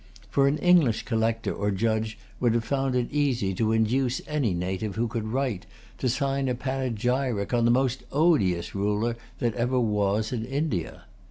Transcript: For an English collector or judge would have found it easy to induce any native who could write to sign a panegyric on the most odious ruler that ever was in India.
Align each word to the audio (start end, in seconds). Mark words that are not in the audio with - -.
For 0.31 0.47
an 0.47 0.57
English 0.57 1.03
collector 1.03 1.53
or 1.53 1.69
judge 1.69 2.17
would 2.39 2.55
have 2.55 2.63
found 2.63 2.95
it 2.95 3.11
easy 3.11 3.53
to 3.53 3.71
induce 3.71 4.19
any 4.27 4.51
native 4.51 4.95
who 4.95 5.07
could 5.07 5.27
write 5.27 5.67
to 5.99 6.09
sign 6.09 6.47
a 6.49 6.55
panegyric 6.55 7.53
on 7.53 7.65
the 7.65 7.69
most 7.69 8.01
odious 8.11 8.73
ruler 8.73 9.15
that 9.37 9.53
ever 9.53 9.79
was 9.79 10.31
in 10.33 10.43
India. 10.43 11.03